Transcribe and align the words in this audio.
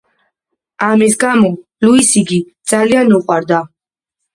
ამის 0.87 1.19
გამო 1.25 1.53
ლუის 1.87 2.13
იგი 2.25 2.43
ძალიან 2.77 3.19
უყვარდა. 3.23 3.67